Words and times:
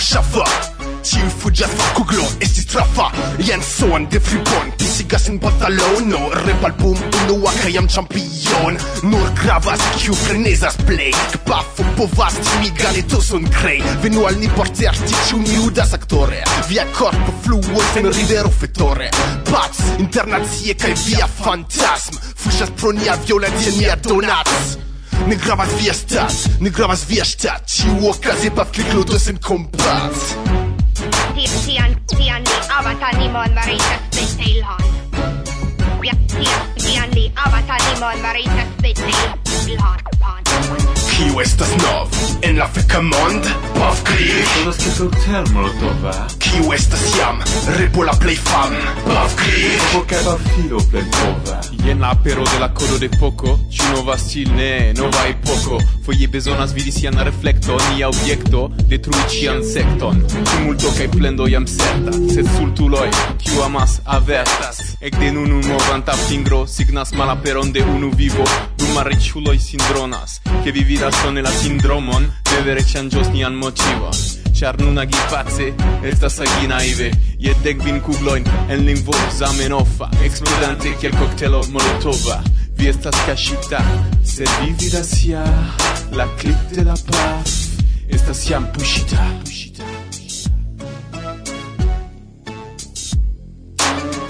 ŝafa 0.00 0.46
Ĉiuj 1.00 1.30
fuĝas 1.40 1.70
kuglon 1.96 2.42
estis 2.44 2.66
trafa. 2.68 3.06
Jen 3.40 3.62
son 3.64 4.04
de 4.12 4.20
fripon 4.20 4.72
Pisigas 4.80 5.28
in 5.30 5.38
batalono 5.40 6.20
Repalbum 6.44 6.98
unua 7.20 7.52
ca 7.56 7.70
jam 7.72 7.88
champion. 7.88 8.76
Nur 9.08 9.30
gravas 9.40 9.80
kiu 9.96 10.14
frenezas 10.14 10.76
plej 10.88 11.14
Kpafo 11.36 11.86
povas 11.96 12.36
timigan 12.48 12.98
etoson 13.00 13.48
crei. 13.56 13.80
Venu 14.04 14.26
al 14.28 14.36
ni 14.42 14.50
por 14.56 14.68
certi 14.76 15.16
ĉu 15.30 15.40
ni 15.44 15.56
udas 15.64 15.96
actore. 15.96 16.42
Via 16.68 16.84
corpo 16.98 17.34
fluo 17.44 17.88
en 17.96 18.12
rivero 18.12 18.52
fettore 18.60 19.08
Pac 19.48 19.80
internazie 19.98 20.76
ca 20.76 20.92
via 21.06 21.28
fantasm. 21.40 22.20
Fuŝas 22.44 22.76
pro 22.76 22.92
nia 22.92 23.16
violentia 23.24 23.76
nia 23.78 23.98
donats 24.04 24.89
Ne 25.26 25.36
gravas 25.36 25.74
via 25.78 25.94
stat, 25.94 26.32
ne 26.60 26.70
gravas 26.70 27.04
via 27.08 27.24
stat. 27.24 27.66
Ciu 27.66 28.08
okaze 28.08 28.50
pa 28.50 28.64
fliklodo 28.64 29.18
sen 29.18 29.38
kompas 29.38 30.34
Tian, 31.64 31.94
tian 32.16 32.42
li 32.44 32.58
avata 32.78 33.10
nimon 33.18 33.54
varitas 33.54 34.00
betelon 34.16 34.84
Tian 36.76 37.10
li 37.14 37.32
avata 37.36 37.76
nimon 37.86 38.22
varitas 38.22 38.68
betelon 38.82 39.38
Lord 39.80 40.04
Pond 40.20 40.99
kiu 41.20 41.40
estas 41.40 41.68
nov 41.84 42.08
en 42.42 42.56
la 42.58 42.68
feka 42.68 43.00
mond? 43.02 43.44
Pov 43.74 44.00
kri. 44.08 44.28
Sonas 44.54 44.78
ke 44.80 44.92
surter 44.96 45.50
molotova 45.52 46.14
kiu 46.40 46.72
estas 46.72 47.04
jam 47.18 47.42
repo 47.78 48.04
la 48.08 48.14
plej 48.22 48.38
fam? 48.48 48.72
Pov 49.04 49.36
kri. 49.36 49.66
Vokaba 49.92 50.38
filo 50.48 50.80
plenpova 50.90 51.60
jen 51.84 52.00
la 52.00 52.10
apero 52.10 52.44
de 52.44 52.58
la 52.60 52.68
kodo 52.74 52.98
de 52.98 53.08
poko 53.08 53.58
ĉu 53.72 53.92
nova 53.94 54.16
stil 54.18 54.52
ne 54.56 54.92
nova 54.96 55.26
epoko. 55.28 55.80
Foje 56.04 56.28
bezonas 56.28 56.72
vidi 56.74 56.92
sian 56.92 57.18
reflekton 57.28 57.80
nia 57.92 58.08
objekto 58.08 58.68
detrui 58.88 59.22
cian 59.28 59.62
sekton. 59.64 60.22
Tumulto 60.50 60.92
kaj 60.96 61.08
plendo 61.16 61.46
jam 61.48 61.66
certa? 61.66 62.12
Sed 62.34 62.48
sultuloj 62.56 63.08
kiu 63.42 63.62
amas 63.64 64.00
avertas. 64.04 64.80
Ekde 65.00 65.32
nun 65.32 65.52
un 65.52 65.64
movanta 65.66 66.16
fingro 66.28 66.66
signas 66.66 67.12
malaperon 67.12 67.72
de 67.72 67.84
unu 67.84 68.10
vivo. 68.16 68.44
Dum 68.78 68.94
malriĉuloj 68.96 69.58
sindronas. 69.58 70.40
Ke 70.64 70.72
vi 70.72 70.84
vidas 70.84 71.09
persone 71.10 71.42
la 71.42 71.50
sindromon 71.50 72.26
de 72.50 72.58
vere 72.62 72.82
ŝanĝos 72.86 73.32
nian 73.34 73.56
motivon 73.58 74.14
char 74.58 74.76
nun 74.78 74.98
agipace 75.02 75.66
estas 76.10 76.36
aginaive 76.44 77.08
je 77.44 77.54
dekvin 77.64 77.98
kugloin 78.06 78.44
en 78.70 78.84
lingvo 78.86 79.14
zamenhofa 79.38 80.10
explodante 80.26 80.92
kiel 81.00 81.16
koktelo 81.18 81.62
molotova. 81.74 82.36
Vi 82.78 82.88
estas 82.88 83.16
kaŝita 83.26 83.80
se 84.34 84.44
vi 84.60 84.74
vidas 84.80 85.10
ja 85.24 85.44
la 86.12 86.28
clip 86.40 86.76
de 86.76 86.84
la 86.84 86.94
paz 87.10 87.56
estas 88.08 88.44
jam 88.50 88.68
pushita. 88.74 89.26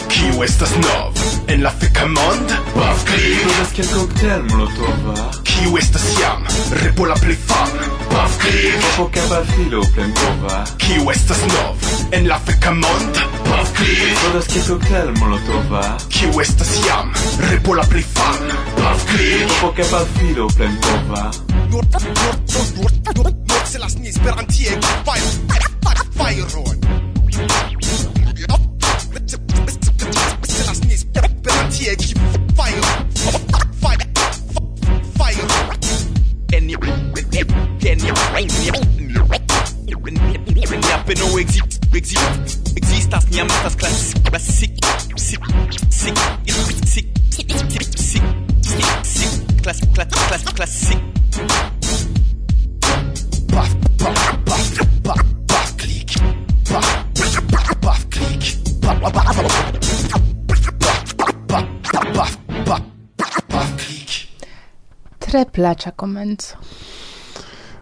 Kiu 0.08 0.42
estas 0.48 0.72
nov 0.86 1.20
en 1.48 1.62
la 1.62 1.76
feka 1.80 2.06
mond? 2.06 2.58
Bavkli! 2.76 3.36
Vidas 3.44 3.76
kiel 3.76 3.92
cocktail 3.94 4.42
molotova? 4.48 5.49
kiu 5.60 5.76
estas 5.76 6.02
jam? 6.20 6.44
Repo 6.82 7.06
la 7.06 7.14
plej 7.14 7.36
fama. 7.46 7.84
Pafklik 8.10 8.84
Pokebar 8.96 9.44
filo 9.46 9.82
plenpova 9.94 10.64
Kiu 10.78 11.10
estas 11.10 11.42
nov? 11.46 11.76
En 12.12 12.26
la 12.28 12.38
feka 12.46 12.72
monta 12.74 13.26
Pafklik 13.44 14.16
Volas 14.22 14.48
ki 14.50 14.60
koktel 14.66 15.12
molotova. 15.20 15.84
Kiu 16.08 16.40
estas 16.40 16.72
jam? 16.86 17.12
Repo 17.50 17.74
la 17.74 17.84
plej 17.84 18.04
fama. 18.14 18.58
Pafklik 18.80 19.52
Pokebar 19.60 20.06
filo 20.18 20.48
plenpova 20.56 21.30
Se 23.64 23.78
las 23.78 23.96
ni 23.96 24.08
esperantie 24.08 24.78
Fajro 25.04 25.28
Fajro 26.16 26.64
Se 30.42 30.64
las 30.66 30.80
ni 30.84 30.94
esperantie 30.94 31.96
no 41.18 41.38
exi 41.38 41.60
exi 41.92 42.16
existas 42.76 43.24
ni 43.30 43.40
amastas 43.40 43.76
classic 43.76 44.22
classic 44.28 44.72
sic 45.16 45.42
sic 45.90 46.16
sic 46.86 47.06
sic 47.34 47.84
sic 47.98 48.22
sic 49.02 49.32
class 49.62 49.80
class 49.94 50.08
class 50.28 50.44
classic 50.54 51.00
Puff, 53.50 53.70
puff, 53.98 54.18
paf 54.46 54.66
paf 55.02 55.22
puff, 55.42 55.50
paf 56.70 56.86
paf 57.12 57.34
puff, 57.50 57.50
puff, 57.50 57.50
paf 57.50 57.70
paf 57.80 58.00
puff, 61.48 61.66
paf 61.90 62.06
paf 62.14 62.32
paf 62.64 62.82
paf 63.16 63.34
puff, 63.48 63.68
click. 63.80 64.10
Tre 65.18 65.42
plaĉa 65.50 65.90
komenco. 65.96 66.62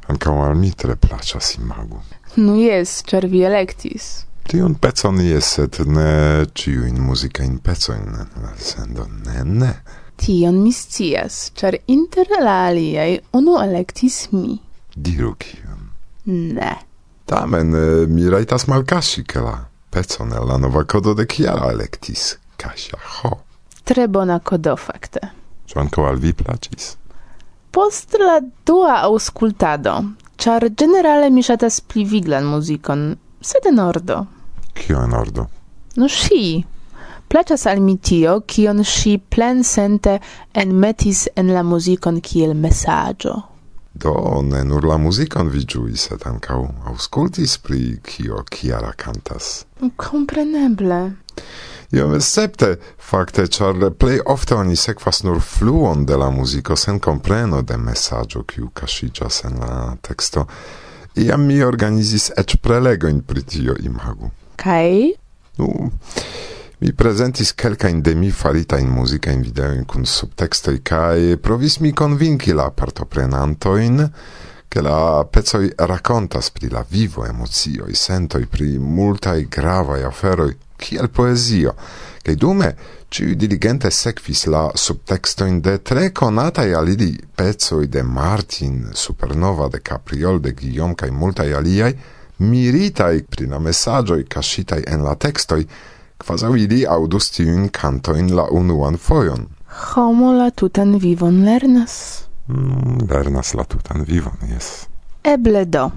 Ankaŭ 0.09 0.35
al 0.47 0.57
mi 0.57 0.73
tre 0.73 0.97
plaĉas 0.97 1.59
imago. 1.61 2.01
Nu 2.37 2.57
jes, 2.61 3.03
ĉar 3.09 3.27
vi 3.27 3.43
elektis. 3.49 4.09
Tion 4.49 4.75
pecon 4.81 5.21
jes, 5.21 5.55
sed 5.59 5.79
ne 5.87 6.45
ĉiujn 6.57 7.01
muzikajn 7.05 7.59
pecojn 7.65 8.07
la 8.43 8.53
sendo 8.57 9.07
ne 9.27 9.45
ne. 9.45 9.73
Tion 10.19 10.63
mi 10.63 10.73
scias, 10.73 11.51
ĉar 11.59 11.77
inter 11.87 12.31
la 12.43 12.57
aliaj 12.69 13.19
unu 13.39 13.59
elektis 13.63 14.29
mi. 14.33 14.59
Diru 14.95 15.35
kion. 15.39 15.91
Ne. 16.27 16.75
Tamen 17.29 17.75
eh, 17.77 18.07
mi 18.09 18.29
rajtas 18.33 18.67
malkaŝi 18.73 19.25
ke 19.29 19.45
la 19.45 19.57
pecon 19.93 20.33
el 20.33 20.49
la 20.49 20.57
nova 20.59 20.85
kodo 20.85 21.15
de 21.15 21.27
kiara 21.27 21.71
elektis 21.73 22.37
Kasia 22.57 22.99
Ho. 23.19 23.39
Tre 23.85 24.09
bona 24.09 24.39
kodo 24.41 24.75
fakte. 24.77 25.21
Ĉu 25.69 25.79
ankaŭ 25.85 26.09
al 26.09 26.19
vi 26.23 26.33
plaĉis? 26.33 26.95
Post 27.73 28.17
la 28.21 28.41
dua 28.67 29.03
aŭskultado 29.07 29.95
Char 30.39 30.69
generale 30.71 31.31
mi 31.35 31.43
shatas 31.43 31.81
pli 31.81 32.05
viglan 32.07 32.45
muzikon, 32.47 33.01
sed 33.43 33.65
en 33.67 33.81
ordo. 33.83 34.19
Kio 34.73 35.01
en 35.03 35.15
ordo? 35.19 35.49
No 35.97 36.07
si. 36.09 36.65
Placas 37.29 37.67
al 37.67 37.81
mi 37.83 37.97
tio, 37.99 38.37
kion 38.47 38.85
si 38.87 39.17
plen 39.19 39.65
sente 39.65 40.21
en 40.55 40.77
metis 40.85 41.25
en 41.35 41.51
la 41.57 41.65
muzikon 41.67 42.21
kiel 42.23 42.55
mesaĝo. 42.55 43.35
Do 43.99 44.43
ne 44.43 44.65
nur 44.65 44.85
la 44.87 44.97
muzikon 44.97 45.49
vi 45.51 45.65
ĝuis, 45.67 46.05
sed 46.09 46.23
ankaŭ 46.29 46.59
aŭskultis 46.91 47.57
pri 47.65 47.81
kio 48.07 48.45
Kiara 48.51 48.93
kantas. 48.97 49.65
Kompreneble. 49.97 51.01
Iom 51.97 52.15
escepte, 52.15 52.75
fakte, 53.11 53.47
ĉar 53.49 53.81
plej 53.99 54.21
ofte 54.27 54.55
oni 54.55 54.77
sekvas 54.77 55.23
nur 55.25 55.41
fluon 55.41 56.05
de 56.07 56.19
la 56.21 56.31
muziko 56.31 56.77
sen 56.77 57.01
kompreno 57.01 57.63
de 57.63 57.79
mesaĝo 57.81 58.45
kiu 58.47 58.71
kaŝiĝas 58.81 59.45
en 59.49 59.63
la 59.63 59.79
teksto. 60.09 60.45
Iam 61.19 61.49
mi 61.49 61.63
organizis 61.65 62.31
eĉ 62.37 62.59
prelegojn 62.63 63.25
pri 63.27 63.43
tio 63.43 63.75
imagu. 63.83 64.31
Kaj? 64.57 64.93
Okay. 64.93 65.17
Nu, 65.59 65.91
Mi 66.79 66.93
presentis 66.95 67.51
kelkajn 67.59 68.03
de 68.07 68.13
mi 68.15 68.29
faritajn 68.31 68.91
muzikajn 68.95 69.41
videojn 69.43 69.81
kun 69.91 70.05
subtekstoj 70.07 70.77
kaj 70.87 71.35
provis 71.43 71.81
mi 71.83 71.91
konvinki 71.91 72.55
la 72.55 72.69
partoprenantojn, 72.71 74.05
ke 74.71 74.85
la 74.87 75.25
pecoj 75.27 75.73
rakontas 75.91 76.53
pri 76.55 76.71
la 76.71 76.85
vivo 76.91 77.27
emocioj, 77.27 77.91
sentoj 77.99 78.45
pri 78.47 78.69
multaj 78.79 79.49
gravaj 79.57 80.07
aferoj, 80.07 80.55
kiel 80.79 81.11
poezio, 81.11 81.75
kaj 82.23 82.39
dume 82.47 82.71
ci 83.11 83.35
diligente 83.35 83.91
sekvis 83.91 84.47
la 84.47 84.69
subtextoin 84.71 85.61
de 85.61 85.79
tre 85.83 86.13
alidi 86.79 87.11
pezzo 87.35 87.81
pezoi 87.81 87.89
de 87.89 88.03
Martin, 88.03 88.91
Supernova, 88.95 89.69
de 89.69 89.81
Capriol, 89.81 90.41
de 90.41 90.53
Guillaume, 90.53 90.95
cae 90.95 91.11
multai 91.11 91.53
aliai, 91.53 91.95
miritai 92.37 93.25
pri 93.25 93.47
la 93.47 93.59
messagioi 93.59 94.29
cascitai 94.29 94.85
en 94.87 95.03
la 95.03 95.17
textoi, 95.17 95.67
quasau 96.19 96.57
ili 96.57 96.85
aŭdus 96.87 97.31
tiujn 97.37 97.69
kantojn 97.69 98.35
la 98.37 98.49
unuan 98.51 98.97
fojon. 98.97 99.47
Homo 99.69 100.33
la 100.33 100.51
tutan 100.51 100.99
vivon 100.99 101.45
lernas. 101.45 102.25
Mm, 102.49 103.09
lernas 103.11 103.55
la 103.55 103.65
tutan 103.65 104.05
vivon, 104.09 104.39
jes. 104.53 104.87
Eble 105.25 105.65
do. 105.65 105.91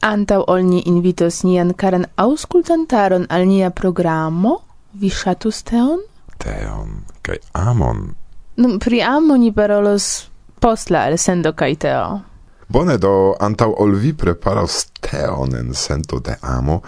Antau 0.00 0.44
ol 0.46 0.62
ni 0.62 0.82
invitos 0.86 1.42
nian 1.44 1.72
karan 1.74 2.06
auskultantaron 2.16 3.26
al 3.28 3.46
nia 3.48 3.70
programo, 3.70 4.58
vi 4.92 5.10
ŝatus 5.10 5.62
teon? 5.62 6.00
Teon 6.38 7.02
kaj 7.22 7.38
amon. 7.52 8.14
Nun 8.56 8.78
pri 8.78 9.02
amo 9.02 9.36
ni 9.36 9.52
parolos 9.52 10.28
post 10.60 10.90
la 10.90 11.06
elsendo 11.10 11.52
kaj 11.52 11.74
teo. 11.84 12.20
Bone 12.68 12.96
do 12.98 13.36
antau 13.38 13.76
ol 13.78 13.92
vi 13.94 14.10
preparos 14.12 14.88
teon 14.98 15.54
en 15.54 15.68
sento 15.74 16.18
de 16.18 16.34
amo, 16.42 16.80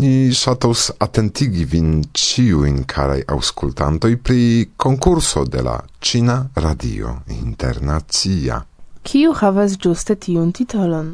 ni 0.00 0.32
ŝatus 0.32 0.86
atentigi 0.98 1.66
vin 1.68 1.90
ciu 2.16 2.64
in 2.64 2.84
carai 2.88 3.20
auscultantoi 3.34 4.16
pri 4.16 4.70
concurso 4.76 5.44
de 5.44 5.60
la 5.62 5.76
Cina 6.00 6.38
Radio 6.54 7.18
Internazia. 7.28 8.62
Kiu 9.02 9.34
havas 9.36 9.76
ĝuste 9.76 10.16
tiun 10.16 10.54
titolon? 10.56 11.10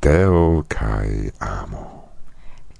Teo 0.00 0.64
kai 0.68 1.28
amo. 1.44 1.84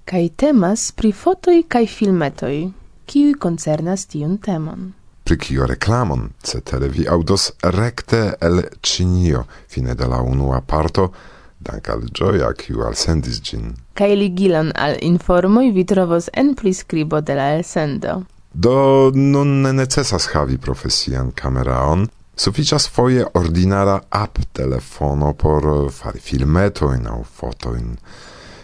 Kai 0.08 0.30
temas 0.32 0.90
pri 0.96 1.12
fotoi 1.12 1.66
kai 1.68 1.84
filmetoi, 1.86 2.72
kiuj 3.04 3.36
concernas 3.36 4.08
tiun 4.08 4.40
temon 4.40 4.94
pri 5.30 5.38
kio 5.38 5.66
reklamon, 5.66 6.30
cetere 6.42 6.88
vi 6.88 7.04
audos 7.08 7.52
recte 7.62 8.32
el 8.40 8.64
Cinio, 8.82 9.44
fine 9.68 9.94
de 9.94 10.06
la 10.10 10.16
unua 10.26 10.60
parto, 10.60 11.12
dank 11.58 11.88
al 11.88 12.00
gioia 12.10 12.48
kiu 12.58 12.82
alsendis 12.82 13.38
gin. 13.38 13.68
Kaj 13.94 14.16
ligilon 14.18 14.72
al 14.74 14.96
informoi 15.06 15.70
vi 15.70 15.84
trovos 15.86 16.26
en 16.34 16.56
priscribo 16.58 17.20
de 17.20 17.36
la 17.38 17.46
elsendo. 17.54 18.16
Do 18.52 19.12
nun 19.14 19.60
ne 19.62 19.72
necesas 19.72 20.26
havi 20.34 20.58
profesian 20.58 21.30
cameraon, 21.30 22.08
Suficias 22.34 22.88
foje 22.88 23.26
ordinara 23.34 24.00
app 24.10 24.38
telefono 24.52 25.34
por 25.34 25.92
fari 25.92 26.18
filmetoin 26.18 27.06
au 27.06 27.22
fotoin. 27.22 27.98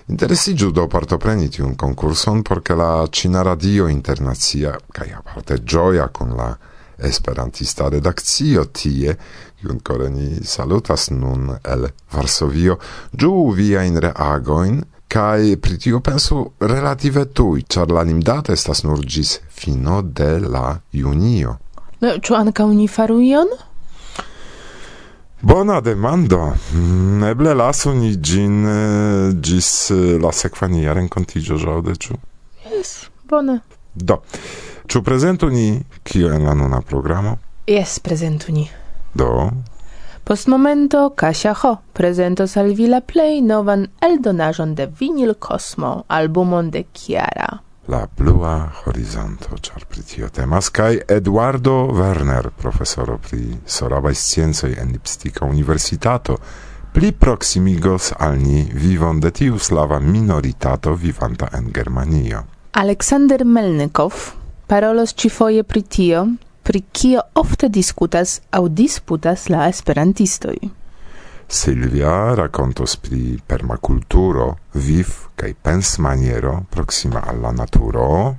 Interesigiu 0.09 0.71
do 0.71 0.87
partopreni 0.87 1.49
tiun 1.51 1.75
concurson 1.75 2.43
porque 2.43 2.75
la 2.75 3.09
Cina 3.11 3.43
Radio 3.43 3.89
Internazia, 3.89 4.79
cae 4.93 5.13
aparte 5.13 5.65
gioia 5.65 6.09
con 6.09 6.31
la 6.37 6.57
esperantista 6.97 7.89
redakcio 7.89 8.69
tie, 8.71 9.17
kiun 9.59 9.81
kore 9.83 10.09
ni 10.09 10.45
salutas 10.45 11.09
nun 11.11 11.51
el 11.61 11.89
Varsovio, 12.13 12.79
giu 13.11 13.51
via 13.51 13.83
in 13.83 13.99
reagoin, 13.99 14.79
kai 15.09 15.57
pritio 15.57 15.99
pensu 15.99 16.53
relative 16.59 17.27
tui, 17.33 17.65
char 17.67 17.91
la 17.91 18.07
limdato 18.07 18.53
estas 18.53 18.85
nur 18.85 19.03
gis 19.03 19.41
fino 19.49 20.03
de 20.03 20.39
la 20.39 20.81
junio. 20.93 21.59
No, 21.99 22.15
ĉu 22.23 22.39
ankaŭ 22.45 22.71
ni 22.79 22.87
faru 22.87 23.19
ion? 23.27 23.51
Bona 25.47 25.81
demando. 25.81 26.55
Mm, 26.75 27.23
eble 27.25 27.55
lasu 27.55 27.93
ni 27.95 28.17
gin 28.23 28.67
eh, 28.67 29.35
gis 29.41 29.91
eh, 29.91 30.19
la 30.19 30.33
sekvan 30.35 30.75
jaren 30.75 31.07
kontigio 31.09 31.55
ĵaŭde, 31.55 31.95
ĉu? 32.03 32.17
Yes, 32.73 32.91
bone. 33.31 33.61
Do. 33.95 34.17
Ĉu 34.91 35.03
prezentu 35.07 35.47
ni 35.51 35.69
kio 36.03 36.33
en 36.35 36.49
la 36.49 36.55
nuna 36.59 36.81
programo? 36.83 37.37
Yes, 37.71 38.01
prezentu 38.03 38.53
ni. 38.53 38.67
Do. 39.15 39.31
Post 40.27 40.51
momento 40.51 41.13
Kasia 41.15 41.55
Ho 41.63 41.77
prezentos 41.95 42.57
al 42.57 42.75
vi 42.75 42.91
la 42.91 42.99
plej 43.01 43.39
novan 43.47 43.87
eldonaĵon 44.03 44.75
de 44.75 44.89
Vinyl 44.99 45.37
Cosmo, 45.39 46.03
albumon 46.09 46.75
de 46.75 46.83
Kiara 46.91 47.53
la 47.87 48.09
blua 48.17 48.73
horizonto, 48.85 49.57
char 49.61 49.85
pri 49.87 50.03
tio 50.03 50.29
temas, 50.29 50.71
kai 50.71 50.99
Eduardo 51.07 51.87
Werner, 51.93 52.51
profesoro 52.51 53.19
pri 53.19 53.59
sorabai 53.65 54.15
sciencoj 54.15 54.73
en 54.79 54.91
lipstica 54.93 55.45
Universitato, 55.45 56.39
pli 56.93 57.13
proximigos 57.13 58.13
al 58.19 58.39
ni 58.41 58.65
vivon 58.73 59.21
de 59.21 59.31
tiu 59.31 59.59
slava 59.59 59.99
minoritato 60.01 60.95
vivanta 60.95 61.51
en 61.53 61.71
Germanio. 61.73 62.45
Aleksander 62.73 63.45
Melnikov 63.45 64.33
parolos 64.67 65.15
cifoje 65.15 65.63
pri 65.63 65.83
tio, 65.83 66.27
pri 66.63 66.83
kio 66.93 67.23
ofte 67.35 67.69
discutas 67.69 68.41
au 68.51 68.69
disputas 68.69 69.49
la 69.49 69.69
esperantistoj. 69.69 70.57
Silvia 71.49 72.35
racontos 72.35 72.97
pri 72.97 73.39
permaculturo, 73.47 74.57
viv 74.75 75.26
kaj 75.37 75.55
pens 75.63 75.99
maniero 75.99 76.63
proxima 76.71 77.23
alla 77.27 77.53
naturo. 77.53 78.35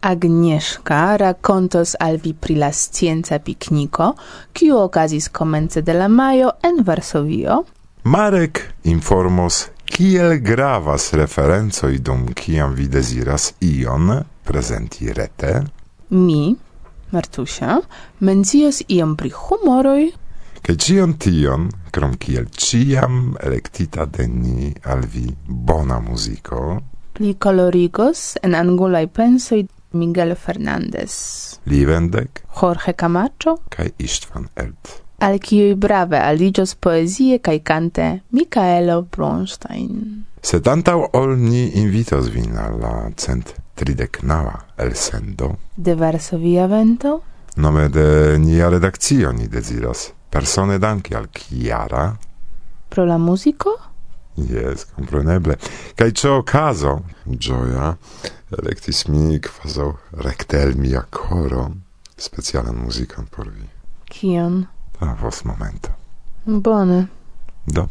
Agnieszka 0.00 1.16
rakontos 1.16 1.94
al 2.00 2.16
vi 2.16 2.32
pri 2.32 2.54
la 2.56 2.72
scienza 2.72 3.38
pikniko, 3.38 4.14
kiu 4.52 4.78
okazis 4.78 5.28
komence 5.28 5.82
de 5.82 5.92
la 5.92 6.08
maio 6.08 6.52
en 6.62 6.84
Varsovio. 6.84 7.64
Marek 8.04 8.62
informos 8.84 9.66
kiel 9.84 10.38
gravas 10.40 11.12
referencoj 11.12 11.98
dum 11.98 12.32
kiam 12.34 12.74
vi 12.74 12.88
deziras 12.88 13.52
ion 13.60 14.24
prezenti 14.44 15.12
rete. 15.12 15.60
Mi, 16.10 16.56
Martusia, 17.10 17.80
mencios 18.20 18.82
iom 18.88 19.16
pri 19.16 19.30
humoroj 19.30 20.10
che 20.60 20.76
cion 20.76 21.16
tion, 21.16 21.68
krom 21.90 22.16
kiel 22.16 22.48
ciam 22.50 23.36
electita 23.40 24.04
de 24.04 24.26
ni 24.26 24.72
al 24.82 25.04
vi 25.06 25.26
bona 25.46 26.00
muziko, 26.00 26.80
li 27.20 27.34
colorigos 27.38 28.36
en 28.42 28.54
angulai 28.54 29.06
pensoi 29.08 29.66
Miguel 29.92 30.36
Fernandez, 30.36 31.58
Livendek, 31.64 32.44
Jorge 32.60 32.94
Camacho 32.94 33.58
kai 33.68 33.92
Istvan 33.98 34.48
Elt. 34.54 35.02
Al 35.20 35.38
kiuj 35.38 35.74
brave 35.76 36.16
aligios 36.16 36.74
poezie 36.74 37.40
kaj 37.44 37.58
cante 37.62 38.06
Michaelo 38.32 39.02
Bronstein. 39.02 40.24
Sed 40.40 40.64
tantau 40.64 41.10
ol 41.12 41.34
ni 41.36 41.66
invitos 41.76 42.30
vin 42.32 42.56
al 42.56 42.78
la 42.80 42.94
cent 43.16 43.52
el 44.76 44.94
sendo. 44.94 45.58
de 45.76 45.94
Varsovia 45.94 46.66
Vento, 46.66 47.22
nome 47.56 47.88
de 47.88 48.38
nia 48.38 48.68
redakcio 48.68 49.32
ni 49.32 49.48
deziras 49.48 50.12
Persone 50.30 50.78
danki 50.78 51.14
al 51.14 51.28
Chiara. 51.30 52.16
Pro 52.88 53.04
la 53.04 53.18
musico? 53.18 53.78
Yes, 54.34 54.86
compreneble. 54.94 55.58
Kaj 55.94 56.12
ciò 56.12 56.42
caso, 56.42 57.02
gioia, 57.24 57.96
electis 58.54 59.04
mi 59.10 59.40
kvazaŭ 59.42 59.90
rektel 60.22 60.76
mia 60.78 61.02
coro, 61.10 61.66
specialan 62.16 62.78
muzikon 62.78 63.26
por 63.26 63.50
vi. 63.50 63.66
Kion? 64.06 64.62
Havos 65.00 65.42
momento. 65.42 65.96
Bone. 66.44 67.08
Do. 67.66 67.88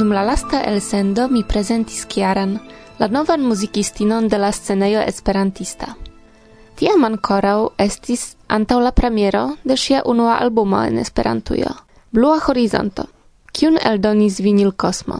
Dum 0.00 0.12
la 0.12 0.22
lasta 0.24 0.62
elsendo 0.64 1.28
mi 1.28 1.42
prezentis 1.44 2.06
Kiaran, 2.08 2.54
la 2.98 3.08
novan 3.08 3.42
muzicistinon 3.44 4.28
de 4.28 4.38
la 4.38 4.48
scenejo 4.52 5.00
esperantista. 5.04 5.88
Tiam 6.76 7.04
ankoraŭ 7.04 7.74
estis 7.84 8.22
antaŭ 8.48 8.78
la 8.80 8.92
premiero 8.96 9.42
de 9.64 9.76
ŝia 9.76 10.00
unua 10.12 10.38
albumo 10.40 10.80
en 10.88 10.96
Esperantujo, 11.02 11.72
Blua 12.10 12.38
Horizonto, 12.46 13.04
kiun 13.52 13.76
eldonis 13.90 14.38
Vinil 14.40 14.72
Kosmo. 14.72 15.18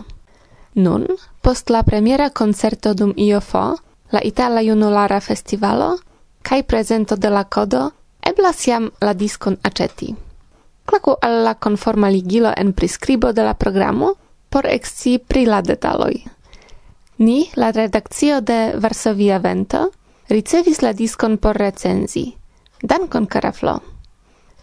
Nun, 0.75 1.05
post 1.43 1.69
la 1.69 1.83
premiera 1.83 2.31
koncerto 2.31 2.95
dum 2.95 3.13
IOFO, 3.17 3.67
la 4.13 4.25
Itala 4.25 4.65
Junulara 4.65 5.21
Festivalo, 5.21 5.91
kaj 6.43 6.63
prezento 6.63 7.21
de 7.21 7.29
la 7.29 7.45
kodo, 7.45 7.91
eblas 8.25 8.65
jam 8.65 8.89
la 9.01 9.13
diskon 9.13 9.61
aceti. 9.63 10.15
Klaku 10.87 11.19
al 11.21 11.45
la 11.45 11.55
konforma 11.55 12.09
ligilo 12.09 12.55
en 12.57 12.73
priskribo 12.73 13.33
de 13.33 13.45
la 13.45 13.55
programo, 13.55 14.15
por 14.51 14.67
exci 14.67 15.19
pri 15.19 15.47
la 15.47 15.61
detaloi. 15.63 16.25
Ni, 17.17 17.51
la 17.55 17.71
redakcio 17.71 18.41
de 18.41 18.75
Varsovia 18.77 19.39
Vento, 19.39 19.91
ricevis 20.29 20.83
la 20.83 20.93
diskon 20.93 21.39
por 21.39 21.57
recenzi. 21.57 22.35
Dankon, 22.83 23.27
cara 23.27 23.53
Flo! 23.53 23.81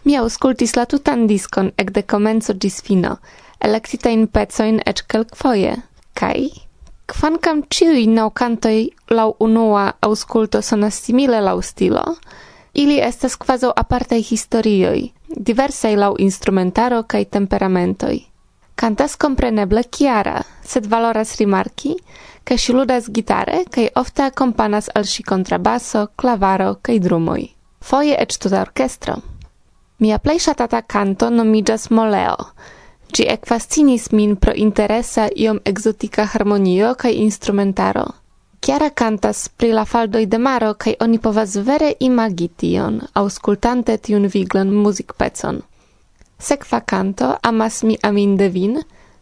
Mi 0.04 0.16
auscultis 0.16 0.76
la 0.76 0.86
tutan 0.86 1.26
diskon 1.26 1.72
ec 1.76 1.92
de 1.92 2.02
comenzo 2.02 2.54
gis 2.54 2.80
fino, 2.82 3.18
electitain 3.60 4.26
pecoin 4.28 4.80
ec 4.86 5.04
quelqufoie, 5.06 5.76
kai, 6.14 6.50
Kvankam 7.08 7.62
ciui 7.72 8.06
naucantoi 8.06 8.90
lau 9.16 9.30
unua 9.40 9.92
ausculto 10.02 10.60
sonas 10.62 10.96
simile 11.04 11.40
lau 11.40 11.62
stilo, 11.62 12.02
ili 12.74 12.98
estas 13.00 13.36
quaso 13.36 13.72
apartei 13.76 14.20
historioi, 14.30 15.12
diversei 15.46 15.96
lau 15.96 16.14
instrumentaro 16.18 17.02
cae 17.08 17.24
temperamentoi. 17.24 18.26
Cantas 18.78 19.16
compreneble 19.16 19.82
chiara, 19.90 20.40
sed 20.62 20.86
valoras 20.86 21.36
rimarchi, 21.36 21.96
che 22.44 22.56
si 22.56 22.70
ludas 22.72 23.08
gitare 23.10 23.64
kaj 23.68 23.88
ofte 23.94 24.22
accompanas 24.22 24.86
al 24.94 25.04
si 25.04 25.22
contrabasso, 25.22 26.12
clavaro, 26.14 26.76
kaj 26.80 26.98
drumoi. 26.98 27.48
Foie 27.80 28.14
eĉ 28.14 28.36
tuta 28.38 28.60
orchestro. 28.60 29.16
Mia 29.98 30.18
plei 30.18 30.38
shatata 30.38 30.82
canto 30.86 31.28
nomigas 31.28 31.88
Moleo. 31.90 32.36
Ci 33.10 33.26
ec 33.26 33.46
fascinis 33.50 34.12
min 34.12 34.36
pro 34.36 34.52
interesa 34.54 35.26
iom 35.34 35.58
exotica 35.64 36.28
harmonio 36.32 36.94
kai 36.94 37.18
instrumentaro. 37.24 38.04
Chiara 38.60 38.90
cantas 38.90 39.48
pri 39.48 39.72
la 39.72 39.84
faldoi 39.84 40.26
de 40.26 40.38
maro 40.38 40.74
kaj 40.74 40.94
oni 41.00 41.18
povas 41.18 41.56
vere 41.56 41.96
imagition, 41.98 43.02
auscultante 43.12 43.98
tiun 43.98 44.30
viglan 44.30 44.70
muzikpecon. 44.70 45.62
Sekva 46.38 46.80
canto 46.80 47.36
amas 47.42 47.82
mi 47.82 47.96
aminde 48.02 48.48
vin, 48.48 48.78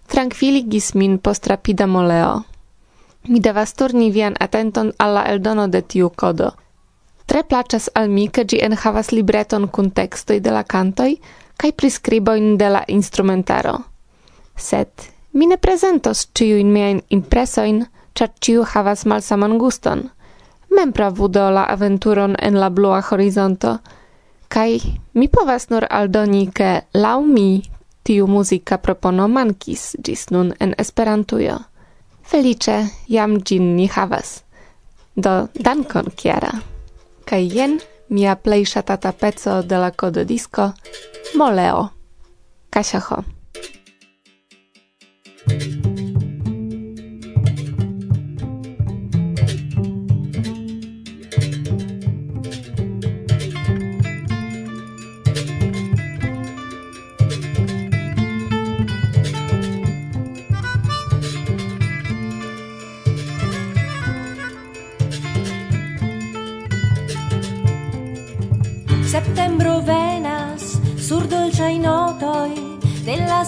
tranquiligis 0.07 0.95
min 0.95 1.19
post 1.19 1.47
rapida 1.47 1.87
moleo. 1.87 2.43
Mi 3.29 3.41
devas 3.41 3.73
turni 3.75 4.11
vian 4.11 4.37
atenton 4.41 4.93
alla 4.99 5.25
eldono 5.25 5.67
de 5.69 5.81
tiu 5.83 6.11
kodo. 6.11 6.51
Tre 7.27 7.43
placas 7.43 7.89
al 7.95 8.09
mi, 8.09 8.29
che 8.29 8.45
gi 8.45 8.61
enhavas 8.63 9.11
libreton 9.11 9.69
cun 9.69 9.91
textoi 9.91 10.41
de 10.41 10.51
la 10.51 10.63
cantoj 10.63 11.17
kaj 11.57 11.73
prescriboin 11.73 12.57
de 12.57 12.69
la 12.69 12.85
instrumentaro. 12.87 13.81
Sed 14.57 15.09
mi 15.33 15.47
ne 15.47 15.57
prezentos 15.57 16.29
ĉiujn 16.37 16.71
miajn 16.73 17.01
impresoin, 17.09 17.87
char 18.15 18.31
ciu 18.41 18.63
havas 18.63 19.05
malsaman 19.05 19.59
guston. 19.59 20.11
Mem 20.71 20.93
pravudo 20.93 21.51
la 21.51 21.65
aventuron 21.65 22.37
en 22.39 22.61
la 22.61 22.71
blua 22.71 23.01
horizonto– 23.11 23.79
Kai 24.49 24.81
mi 25.15 25.29
povas 25.29 25.71
nur 25.71 25.87
aldoni 25.91 26.47
ke 26.55 26.71
lau 26.95 27.23
mi 27.23 27.63
tiu 28.05 28.27
muzika 28.27 28.79
propono 28.79 29.29
mankis 29.29 29.97
gis 30.05 30.31
nun 30.31 30.53
en 30.61 30.75
Esperantujo. 30.79 31.59
Felice 32.23 32.77
jam 33.09 33.41
gin 33.41 33.77
ni 33.77 33.87
havas. 33.87 34.43
Do 35.17 35.49
dankon 35.65 36.11
Kiara. 36.17 36.53
Kai 37.25 37.49
jen 37.49 37.81
mia 38.09 38.37
plej 38.37 38.65
ŝatata 38.73 39.13
peco 39.13 39.63
de 39.63 39.79
la 39.79 39.91
kodo 39.91 40.25
disko 40.25 40.73
Moleo. 41.35 41.89
Kasia 42.71 43.01
Ho. 43.01 43.25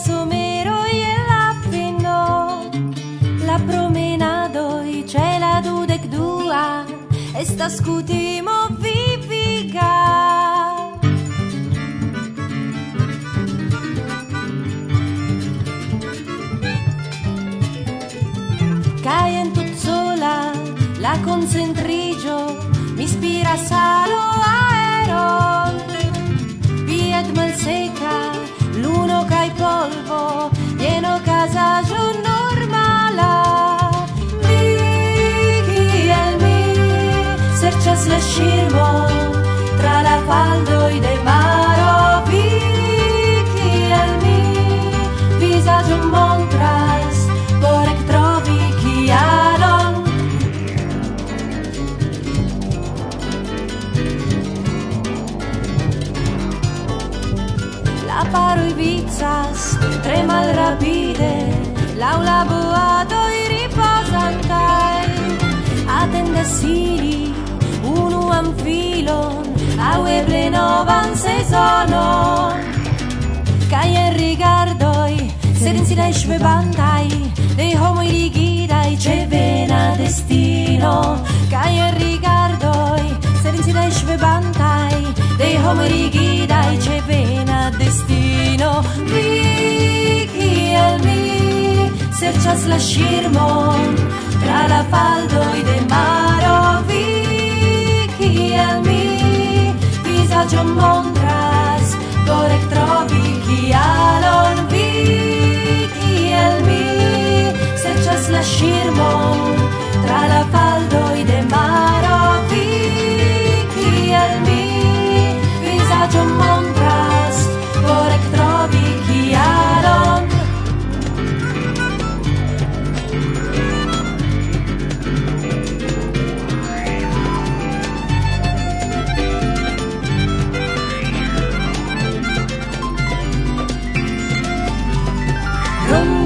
somero 0.04 0.84
je 0.86 1.14
lapino, 1.26 2.70
la 3.44 3.58
promenado 3.66 4.82
i 4.82 5.04
c'è 5.04 5.38
la 5.38 5.60
dudek 5.60 6.06
dua, 6.06 6.84
sta 7.42 7.68
scutimo 7.68 8.68
viviga. 8.78 9.96
Caen 19.02 19.52
tut 19.52 19.74
sola, 19.74 20.52
la 21.00 21.18
concentrigio, 21.24 22.56
mi 22.94 23.02
ispira 23.02 23.56
salo 23.56 24.17
serĉas 37.78 38.06
la 38.10 38.16
ŝirmo 38.18 38.86
tra 39.78 39.98
la 40.02 40.14
faldo 40.26 40.78
i 40.90 40.98
de 41.00 41.12
maro. 41.26 41.92
Vi 42.28 43.92
al 43.98 44.10
mi 44.22 44.38
visaggio 45.42 45.98
montras 46.14 47.20
por 47.62 47.86
ektrovi 47.92 48.58
kialon 48.80 49.94
la 58.10 58.26
paro 58.34 58.66
i 58.66 58.74
vizas 58.82 59.70
tre 60.02 60.22
malrapide 60.32 61.32
rapide 61.32 61.96
l'aula 62.02 62.38
boatoj 62.50 63.32
i 63.38 63.48
riposantai 63.54 64.88
iri 66.68 67.37
pluan 68.28 68.52
filon, 68.62 69.42
au 69.92 70.06
eble 70.06 70.50
novan 70.50 71.16
sezonon. 71.16 72.52
kai 73.70 73.94
en 73.96 74.12
rigardoj, 74.20 75.14
serencinaj 75.62 76.12
schwebantai 76.20 77.08
dei 77.56 77.72
homoi 77.80 78.08
rigidai 78.10 78.96
ce 79.04 79.16
vena 79.30 79.96
destino. 79.96 81.16
kai 81.50 81.74
en 81.86 81.94
rigardoj, 82.02 83.02
serencinaj 83.42 83.92
schwebantai 84.00 84.96
dei 85.38 85.56
homoi 85.64 85.88
rigidai 85.88 86.76
ce 86.84 87.00
vena 87.08 87.70
destino. 87.78 88.70
Vi 89.12 90.28
kiel 90.34 90.94
mi 91.06 91.22
serĉas 92.20 92.68
la 92.68 92.78
ŝirmon 92.90 93.96
tra 94.42 94.60
la 94.72 94.82
faldoj 94.92 95.56
de 95.68 95.78
maro. 95.90 96.57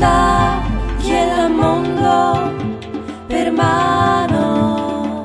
anda 0.02 0.62
kiel 1.00 1.50
mondo 1.50 2.52
per 3.28 3.52
mano. 3.52 5.24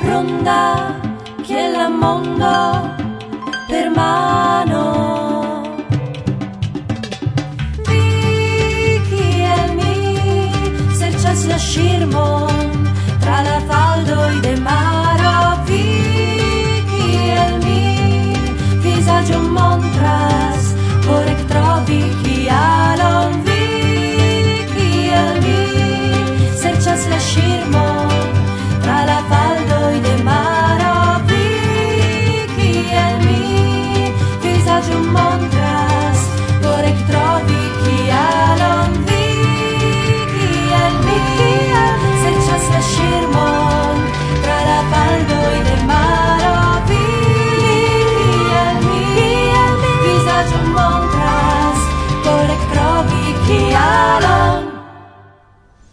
Ronda 0.00 1.00
che 1.42 1.70
la 1.76 1.88
mondo 1.88 2.94
per 3.68 3.90
mano. 3.90 4.84
Vi 7.88 9.00
kiel 9.10 9.66
mi 9.78 9.94
serĉas 10.98 11.46
la 11.50 11.58
ŝirmon 11.58 12.66
tra 13.22 13.42
la 13.48 13.58
faldoj 13.68 14.40
de 14.46 14.56
mano 14.60 14.91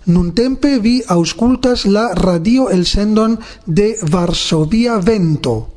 Nuntempe 0.10 0.80
vi 0.80 1.04
auscultas 1.08 1.86
la 1.86 2.16
radio 2.16 2.72
el 2.72 2.88
sendon 2.88 3.40
de 3.68 3.96
Varsovia 4.10 4.98
Vento. 4.98 5.68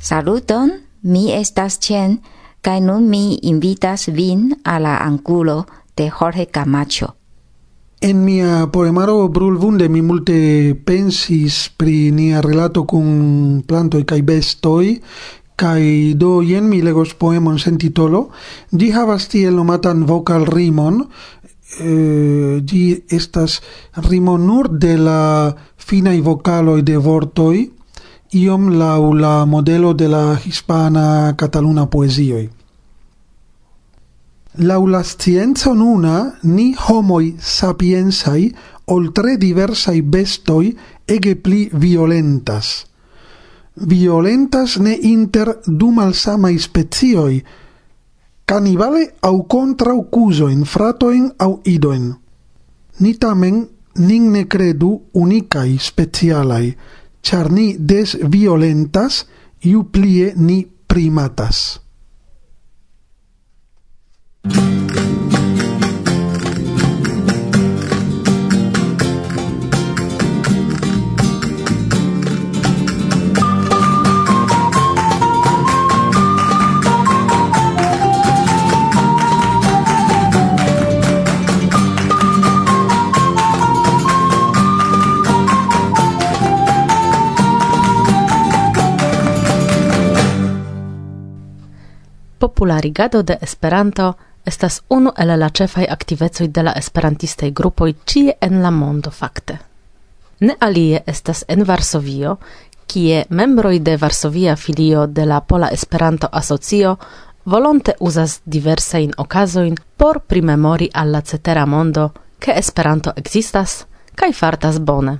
Saluton, 0.00 0.85
Mi 1.06 1.30
estas 1.30 1.78
Chen, 1.78 2.16
kaj 2.66 2.80
nun 2.82 3.04
mi 3.06 3.38
invitas 3.46 4.08
vin 4.10 4.48
a 4.64 4.80
la 4.82 4.96
angulo 5.04 5.66
de 5.96 6.10
Jorge 6.10 6.46
Camacho. 6.46 7.06
En 8.00 8.24
mia 8.24 8.66
poemaro 8.72 9.28
Brulvunde 9.28 9.88
mi 9.88 10.02
multe 10.02 10.74
pensis 10.84 11.70
pri 11.76 12.10
nia 12.10 12.40
relato 12.42 12.82
kun 12.84 13.62
plantoj 13.68 14.02
kaj 14.02 14.18
bestoj, 14.22 14.96
kai 15.56 16.14
do 16.18 16.42
jen 16.42 16.66
mi 16.68 16.82
legos 16.82 17.14
poemon 17.14 17.58
sen 17.58 17.78
titolo, 17.78 18.26
di 18.70 18.90
havas 18.90 19.28
tiel 19.30 19.54
nomatan 19.54 20.04
vocal 20.10 20.44
rimon, 20.44 21.04
eh, 21.78 23.06
estas 23.08 23.60
rimo 24.10 24.36
nur 24.36 24.68
de 24.68 24.98
la 24.98 25.54
finai 25.76 26.20
vocaloi 26.20 26.82
de 26.82 26.96
vortoi, 26.96 27.75
iom 28.32 28.68
laŭ 28.78 29.12
la 29.14 29.44
modelo 29.46 29.92
de 29.94 30.08
la 30.08 30.36
hispana 30.36 31.34
cataluna 31.36 31.86
poezioj. 31.86 32.48
Lau 34.58 34.86
la 34.86 35.02
scienza 35.04 35.74
nuna, 35.74 36.32
ni 36.42 36.74
homoi 36.74 37.36
sapiensai, 37.38 38.54
oltre 38.86 39.36
diversai 39.36 40.02
bestoi, 40.02 40.76
ege 41.06 41.36
pli 41.36 41.68
violentas. 41.72 42.86
Violentas 43.76 44.78
ne 44.78 44.96
inter 44.96 45.58
du 45.66 45.90
malsamai 45.92 46.58
spezioi, 46.58 47.42
canibale 48.46 49.14
au 49.20 49.42
contra 49.44 49.92
cusoin, 50.10 50.64
fratoin 50.64 51.32
au 51.38 51.60
idoin. 51.64 52.14
Ni 53.00 53.14
tamen 53.18 53.66
nin 53.96 54.30
ne 54.32 54.46
credu 54.46 55.02
unicai 55.12 55.76
specialai, 55.78 56.76
char 57.26 57.50
ni 57.50 57.74
des 57.78 58.14
violentas, 58.22 59.24
iu 59.66 59.82
plie 59.90 60.30
ni 60.36 60.60
primatas. 60.86 61.80
popularigado 92.46 93.22
de 93.22 93.38
Esperanto 93.40 94.14
estas 94.44 94.82
unu 94.88 95.10
el 95.18 95.38
la 95.38 95.48
ĉefaj 95.50 95.86
aktivecoj 95.90 96.46
de 96.48 96.62
la 96.62 96.72
esperantistaj 96.80 97.50
grupoj 97.50 97.94
ĉie 98.04 98.32
en 98.40 98.62
la 98.62 98.70
mondo 98.70 99.10
fakte. 99.10 99.58
Ne 100.40 100.54
alie 100.60 101.02
estas 101.06 101.44
en 101.48 101.64
Varsovio, 101.66 102.36
kie 102.86 103.24
membroj 103.28 103.78
de 103.78 103.96
Varsovia 103.96 104.56
filio 104.56 105.06
de 105.06 105.24
la 105.26 105.40
Pola 105.40 105.68
Esperanto 105.68 106.28
Asocio 106.32 106.96
volonte 107.44 107.94
uzas 108.00 108.40
diversajn 108.44 109.12
okazojn 109.16 109.74
por 109.96 110.20
primemori 110.20 110.90
al 110.94 111.12
la 111.12 111.22
cetera 111.22 111.66
mondo, 111.66 112.10
ke 112.38 112.52
Esperanto 112.58 113.12
ekzistas 113.16 113.86
kaj 114.14 114.32
fartas 114.32 114.78
bone. 114.78 115.18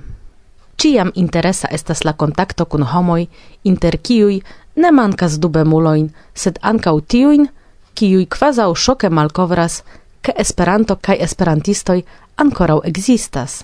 Ciam 0.77 1.11
interesa 1.15 1.67
estas 1.71 2.05
la 2.05 2.13
kontakto 2.13 2.65
kun 2.65 2.83
homoj, 2.83 3.27
inter 3.63 3.97
kiuj 3.97 4.41
ne 4.77 4.91
mankas 4.91 5.37
dubemulojn, 5.41 6.09
sed 6.33 6.59
ankaŭ 6.61 6.95
tiujn, 7.11 7.47
kiuj 7.97 8.25
kvazaŭ 8.33 8.71
ŝoke 8.83 9.09
malkovras, 9.09 9.81
ke 10.21 10.33
Esperanto 10.43 10.95
kaj 10.95 11.17
esperantistoj 11.25 12.01
ankoraŭ 12.43 12.81
ekzistas. 12.89 13.63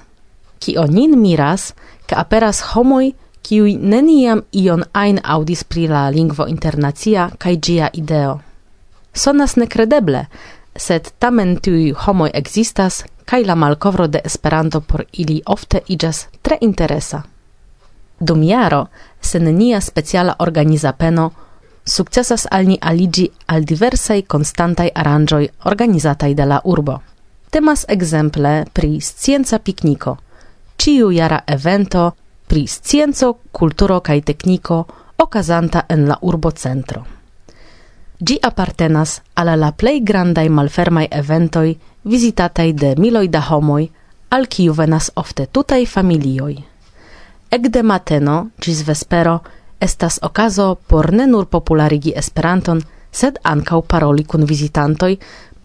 Kio 0.60 0.86
nin 0.88 1.18
miras, 1.22 1.74
ke 2.08 2.16
aperas 2.16 2.62
homoj, 2.74 3.12
kiuj 3.44 3.76
neniam 3.94 4.42
ion 4.64 4.86
ajn 4.94 5.20
aŭdis 5.36 5.64
pri 5.64 5.88
la 5.92 6.04
lingvo 6.10 6.48
internacia 6.48 7.30
kaj 7.38 7.56
ĝia 7.68 7.90
ideo. 7.94 8.38
Sonas 9.14 9.58
nekredeble, 9.60 10.26
sed 10.76 11.12
tamen 11.20 11.58
tiuj 11.66 11.92
homoj 12.06 12.32
ekzistas 12.34 13.04
kaj 13.30 13.44
la 13.50 13.56
malkovro 13.56 14.08
de 14.08 14.22
Esperanto 14.26 14.82
por 14.82 15.04
ili 15.12 15.42
ofte 15.46 15.82
iĝas 15.88 16.28
tre 16.42 16.58
interesa. 16.62 17.22
Dum 18.20 18.44
jaro, 18.44 18.88
sen 19.22 19.56
nia 19.58 19.82
speciala 19.82 20.36
organiza 20.40 20.94
peno, 20.94 21.32
sukcesas 21.86 22.48
al 22.52 22.68
ni 22.68 22.78
aligi 22.82 23.30
al 23.46 23.66
diversaj 23.66 24.22
konstantaj 24.28 24.90
aranĝoj 24.96 25.48
organizataj 25.66 26.34
de 26.34 26.46
la 26.46 26.60
urbo. 26.64 27.00
Temas 27.50 27.86
ekzemple 27.88 28.66
pri 28.74 29.00
scienca 29.02 29.60
pikniko, 29.60 30.18
ciu 30.78 31.12
jara 31.12 31.44
evento 31.48 32.12
pri 32.48 32.68
scienco, 32.68 33.34
kulturo 33.52 34.00
kaj 34.00 34.22
tekniko 34.22 34.86
okazanta 35.18 35.86
en 35.90 36.08
la 36.08 36.18
urbocentro. 36.22 37.04
Gi 38.20 38.40
apartenas 38.42 39.22
al 39.36 39.60
la 39.60 39.72
plej 39.72 40.00
grandaj 40.02 40.50
malfermaj 40.50 41.08
eventoj 41.12 41.76
vizitataj 42.04 42.74
de 42.74 42.96
miloj 42.98 43.28
da 43.28 43.42
homoj, 43.42 43.88
al 44.30 44.46
kiu 44.48 44.74
venas 44.74 45.12
ofte 45.16 45.46
tutaj 45.46 45.86
familioj. 45.86 46.73
Ekde 47.54 47.84
mateno 47.84 48.36
gis 48.58 48.80
vespero 48.88 49.40
estas 49.80 50.20
okazo 50.22 50.76
por 50.88 51.14
ne 51.14 51.28
nur 51.28 51.46
popularigi 51.46 52.14
Esperanton, 52.22 52.80
sed 53.12 53.36
ankaŭ 53.44 53.82
paroli 53.88 54.24
kun 54.24 54.46
vizitantoj 54.50 55.18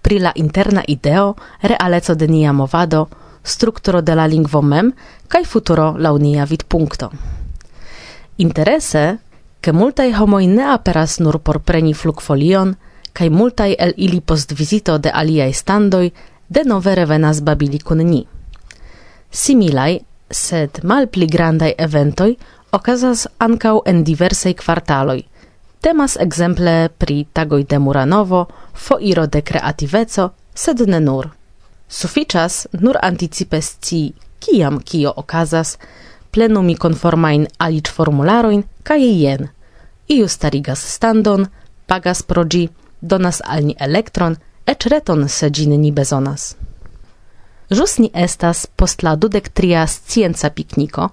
pri 0.02 0.18
la 0.18 0.32
interna 0.34 0.82
ideo, 0.88 1.34
realeco 1.62 2.14
de 2.14 2.28
nia 2.28 2.52
movado, 2.52 3.06
strukturo 3.42 4.02
de 4.02 4.14
la 4.14 4.26
lingvo 4.26 4.62
mem 4.62 4.90
kaj 5.28 5.44
futuro 5.44 5.94
laŭ 5.98 6.12
nia 6.18 6.44
vidpunkto. 6.44 7.08
Interese, 8.38 9.04
ke 9.60 9.72
multaj 9.72 10.12
homoj 10.18 10.44
ne 10.46 10.68
aperas 10.74 11.18
nur 11.20 11.38
por 11.38 11.60
preni 11.60 11.94
flugfolion, 11.94 12.74
kaj 13.12 13.30
multaj 13.30 13.74
el 13.78 13.94
ili 13.96 14.20
post 14.20 14.52
vizito 14.52 14.98
de 14.98 15.10
aliaj 15.14 15.52
standoj 15.52 16.10
denove 16.48 16.94
revenas 16.94 17.40
babili 17.42 17.78
kun 17.78 18.04
ni. 18.10 18.26
Similaj 19.30 19.98
sed 20.30 20.80
malpli 20.82 21.26
grandai 21.26 21.74
eventoi 21.78 22.36
okazas 22.72 23.26
ankaŭ 23.38 23.78
en 23.86 24.04
diversaj 24.04 24.54
kvartaloj. 24.62 25.22
Temas 25.80 26.16
ekzemple 26.20 26.88
pri 26.98 27.24
tagoj 27.32 27.62
de 27.64 27.78
Muranovo, 27.78 28.46
foiro 28.74 29.26
de 29.26 29.42
kreativeco, 29.42 30.30
sed 30.54 30.80
ne 30.88 31.00
nur. 31.00 31.30
Sufiĉas 31.88 32.66
nur 32.72 32.98
anticipe 33.02 33.60
scii, 33.62 34.12
kiam 34.40 34.80
kio 34.84 35.12
okazas, 35.16 35.78
plenumi 36.30 36.74
konformajn 36.74 37.46
alic 37.58 37.88
formularoin, 37.88 38.64
kaj 38.82 39.00
jen. 39.00 39.48
Iu 40.08 40.28
starigas 40.28 40.82
standon, 40.94 41.46
pagas 41.86 42.22
progi, 42.22 42.68
donas 43.00 43.40
al 43.44 43.64
ni 43.64 43.76
elektron, 43.80 44.36
eĉ 44.66 44.86
reton 44.92 45.28
se 45.28 45.50
ni 45.66 45.92
bezonas. 45.92 46.56
Jus 47.70 47.98
ni 47.98 48.10
estas 48.14 48.66
post 48.66 49.02
la 49.02 49.16
dudek 49.16 49.48
tria 49.48 49.86
scienca 49.86 50.50
pikniko, 50.50 51.08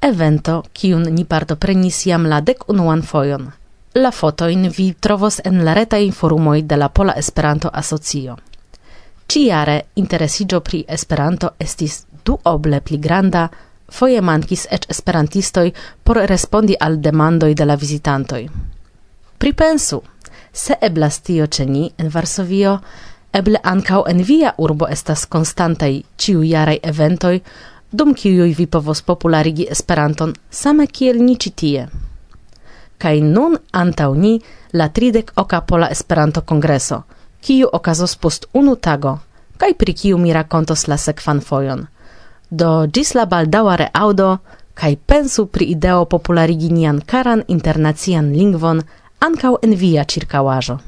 evento 0.00 0.62
kiun 0.72 1.02
ni 1.14 1.24
partoprenis 1.24 2.06
jam 2.06 2.26
la 2.28 2.40
dek 2.40 2.68
unuan 2.68 3.02
fojon. 3.02 3.46
La 3.94 4.10
fotoin 4.10 4.68
vi 4.76 4.92
trovos 5.00 5.40
en 5.44 5.64
la 5.64 5.74
reta 5.74 5.96
forumoj 6.12 6.62
de 6.62 6.76
la 6.76 6.88
Pola 6.88 7.14
Esperanto 7.16 7.70
Asocio. 7.72 8.36
Ciare 9.26 9.84
interesigio 9.94 10.60
pri 10.60 10.84
Esperanto 10.88 11.54
estis 11.58 12.04
duoble 12.24 12.80
pli 12.80 12.98
granda, 12.98 13.48
foje 13.88 14.20
mankis 14.20 14.66
eĉ 14.70 14.86
esperantistoj 14.88 15.72
por 16.02 16.16
respondi 16.16 16.76
al 16.80 17.00
demandoj 17.00 17.54
de 17.54 17.64
la 17.64 17.76
vizitantoj. 17.76 18.48
Pripensu, 19.38 20.02
se 20.52 20.74
eblas 20.80 21.20
tio 21.20 21.46
ĉe 21.46 21.66
ni 21.66 21.90
en 21.98 22.08
Varsovio, 22.08 22.78
Eble 23.34 23.58
ankaŭ 23.66 24.04
en 24.10 24.20
via 24.22 24.52
urbo 24.62 24.86
estas 24.86 25.24
konstantaj 25.26 25.92
ĉiujaraj 26.22 26.76
eventoj, 26.90 27.40
dum 27.90 28.14
kiuj 28.14 28.52
vi 28.58 28.66
povos 28.66 29.02
popularigi 29.02 29.66
Esperanton 29.70 30.34
same 30.50 30.86
kiel 30.86 31.18
ni 31.24 31.34
ĉi 31.36 31.50
tie. 31.62 31.88
Kaj 32.98 33.16
nun 33.20 33.58
antaŭ 33.72 34.14
ni 34.14 34.32
la 34.72 34.88
tridek 34.88 35.32
oka 35.36 35.60
Pola 35.60 35.90
Esperanto-Kongreso, 35.96 37.00
kiu 37.40 37.68
okazos 37.72 38.16
post 38.16 38.46
unu 38.52 38.76
tago, 38.76 39.18
kaj 39.58 39.74
pri 39.82 39.94
kiu 39.94 40.18
mi 40.18 40.32
rakontos 40.32 40.86
la 40.88 40.96
sekvan 40.96 41.40
fojon. 41.40 41.86
Do 42.50 42.86
ĝis 42.86 43.14
la 43.18 43.26
baldaŭa 43.26 43.76
reaŭdo 43.82 44.30
kaj 44.78 44.96
pensu 45.06 45.46
pri 45.46 45.72
ideo 45.74 46.04
popularigi 46.04 46.70
nian 46.70 47.02
karan 47.06 47.42
internacian 47.48 48.32
lingvon 48.32 48.82
ankaŭ 49.20 49.56
en 49.62 49.74
via 49.74 50.04
ĉirkaŭaĵo. 50.04 50.78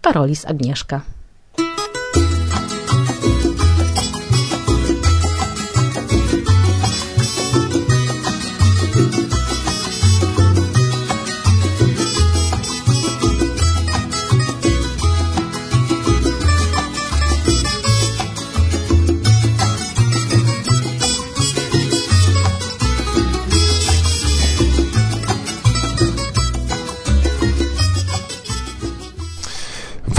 Parolis 0.00 0.46
Agnieszka. 0.48 1.11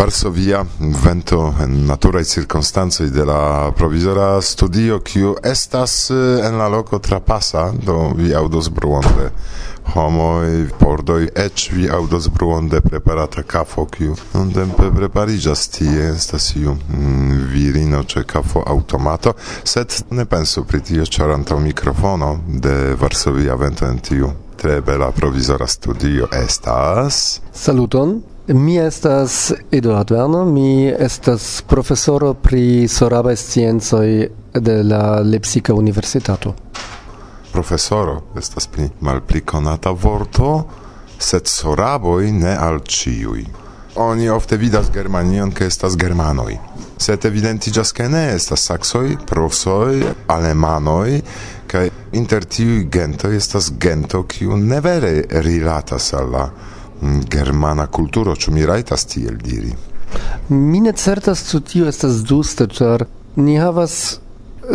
Varsovia 0.04 0.66
vento 0.80 1.54
en 1.64 1.86
naturaj 1.86 2.24
circostanze 2.24 3.06
de 3.10 3.26
la 3.26 3.72
provisora 3.72 4.42
studio 4.42 5.00
kiu 5.00 5.36
estas 5.44 6.10
eh, 6.10 6.48
en 6.48 6.58
la 6.58 6.68
loco 6.68 7.00
trapasa 7.00 7.72
do 7.86 8.12
vi 8.16 8.36
audos 8.36 8.70
bruonde 8.70 9.30
homoj 9.94 10.70
Pordoi 10.80 11.30
Et 11.36 11.70
vi 11.72 11.90
audos 11.90 12.28
bruonde 12.30 12.82
preparata 12.82 13.44
kafo 13.44 13.86
kiu 13.86 14.16
nuntempe 14.34 14.92
prepariĝas 14.96 15.68
tie 15.68 16.10
estas 16.10 16.56
iu 16.56 16.76
mm, 16.90 17.48
virino 17.54 18.04
ce 18.04 18.24
kafo 18.24 18.64
automato 18.68 19.34
sed 19.64 19.94
ne 20.10 20.26
pensu 20.26 20.66
pri 20.66 20.82
tio 20.82 21.06
ĉar 21.06 21.32
antaŭ 21.32 21.60
mikrofono 21.60 22.40
de 22.48 22.96
Varsovia 23.00 23.56
vento 23.56 23.88
en 23.88 24.00
tiu 24.00 24.34
tre 24.56 24.82
bela 24.82 25.12
provisora 25.12 25.68
studio 25.68 26.28
estas 26.44 27.40
saluton. 27.54 28.33
Mi 28.48 28.78
estas 28.78 29.54
Eduard 29.72 30.12
Werner, 30.12 30.46
mi 30.46 30.88
estas 31.00 31.64
profesoro 31.68 32.34
pri 32.34 32.88
sorabaj 32.88 33.36
sciencoj 33.36 34.28
de 34.54 34.84
la 34.84 35.20
Lepsika 35.20 35.74
Universitato. 35.74 36.54
Profesoro 37.52 38.22
estas 38.38 38.68
pli 38.68 38.90
malpli 39.00 39.42
konata 39.42 39.92
vorto, 39.92 40.68
sed 41.20 41.48
soraboj 41.48 42.32
ne 42.32 42.58
al 42.60 42.82
ĉiuj. 42.84 43.46
Oni 43.96 44.30
ofte 44.30 44.58
vidas 44.58 44.92
Germanion, 44.92 45.52
ke 45.52 45.66
estas 45.66 45.96
germanoj. 45.96 46.58
Sed 46.98 47.26
evidentiĝas, 47.26 47.96
ke 47.96 48.10
ne 48.10 48.26
estas 48.36 48.68
saksoj, 48.68 49.18
prosoj, 49.30 50.04
alemanoj, 50.28 51.22
kaj 51.72 51.88
inter 52.12 52.44
tiuj 52.44 52.84
gentoj 52.92 53.36
estas 53.38 53.72
gento, 53.80 54.26
kiu 54.28 54.58
ne 54.58 54.82
vere 54.82 55.22
rilatas 55.32 56.12
al 56.14 56.32
la 56.36 56.48
Mm, 57.04 57.26
germana 57.30 57.88
kulturo, 57.88 58.36
ĉu 58.36 58.54
mi 58.56 58.66
rajtas 58.66 59.06
tiel 59.12 59.36
diri? 59.44 59.74
Mi 60.50 60.80
ne 60.84 60.94
certas 60.94 61.42
ĉu 61.50 61.60
tio 61.68 61.90
estas 61.92 62.22
ĝuste, 62.30 62.70
ĉar 62.78 63.04
ni 63.36 63.58
havas 63.60 63.98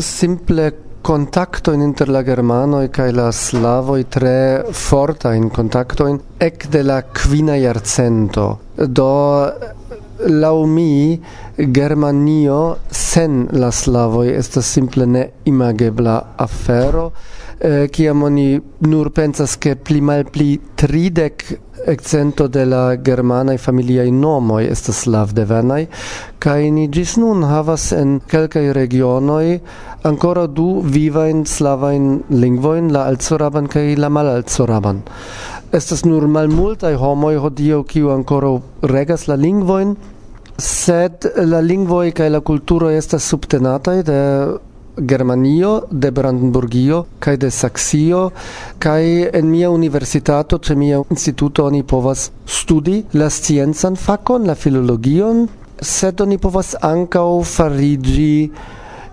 simple 0.04 0.72
kontakto 1.08 1.72
inter 1.72 2.10
la 2.12 2.20
germanoj 2.26 2.88
kaj 2.92 3.08
la 3.16 3.28
slavoj 3.32 4.02
tre 4.12 4.38
forta 4.76 5.32
in 5.38 5.48
contactoin 5.48 6.18
ek 6.48 6.66
de 6.74 6.82
la 6.82 6.98
kvina 7.02 7.56
jarcento 7.56 8.48
Do 8.76 9.12
laŭ 10.42 10.56
mi 10.66 11.20
Germanio 11.58 12.58
sen 12.90 13.46
la 13.52 13.70
slavoj 13.72 14.28
estas 14.34 14.68
simple 14.76 15.06
ne 15.06 15.24
imagebla 15.50 16.18
afero, 16.44 17.10
eh, 17.60 17.88
kiam 17.90 18.22
oni 18.22 18.60
nur 18.80 19.10
pensas 19.10 19.56
ke 19.56 19.74
pli 19.74 20.00
mal 20.00 20.24
pli 20.24 20.58
Accento 21.88 22.48
de 22.48 22.66
la 22.66 22.96
germana 22.96 23.55
i 23.55 23.59
familia 23.59 24.05
i 24.05 24.11
nomo 24.11 24.59
est 24.61 24.90
slav 24.92 25.33
de 25.33 25.44
venai 25.44 25.87
kaj 26.38 26.70
ni 26.70 26.85
gis 26.92 27.14
nun 27.16 27.46
havas 27.48 27.92
en 27.96 28.20
kelka 28.20 28.61
regionoi 28.77 29.61
ancora 30.11 30.46
du 30.46 30.83
viva 30.85 31.29
in 31.29 31.46
slava 31.46 31.94
in 31.94 32.22
lingvoin 32.31 32.92
la 32.92 33.07
alzoraban 33.09 33.68
kai 33.68 33.96
la 33.96 34.09
malalcoraban. 34.09 35.03
Estas 35.72 36.05
nur 36.05 36.29
mal 36.29 36.48
multai 36.48 36.94
homoi 36.94 37.37
hodio 37.37 37.83
kiu 37.85 38.11
ancora 38.11 38.61
regas 38.83 39.27
la 39.29 39.35
lingvoin 39.35 39.96
sed 40.59 41.33
la 41.37 41.61
lingvoi 41.61 42.12
kai 42.12 42.29
la 42.29 42.40
kulturo 42.40 42.90
estas 42.90 43.22
subtenata 43.22 44.03
de 44.03 44.20
Germanio, 45.00 45.82
de 45.90 46.11
Brandenburgio 46.11 47.04
kai 47.18 47.37
de 47.37 47.50
Saxio, 47.50 48.30
kai 48.78 49.28
en 49.32 49.50
mia 49.50 49.70
universitato 49.70 50.58
ce 50.58 50.74
mia 50.74 51.00
instituto 51.11 51.64
oni 51.64 51.82
povas 51.82 52.30
studi 52.44 53.04
la 53.12 53.28
scienzan 53.28 53.96
fakon, 53.96 54.46
la 54.46 54.54
filologion, 54.54 55.48
sed 55.80 56.20
oni 56.20 56.38
povas 56.38 56.74
ankaŭ 56.82 57.42
farigi 57.44 58.50